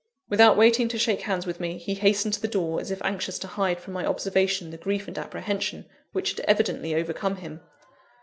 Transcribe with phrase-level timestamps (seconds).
[0.29, 3.37] Without waiting to shake hands with me, he hastened to the door, as if anxious
[3.37, 7.61] to hide from my observation the grief and apprehension which had evidently overcome him.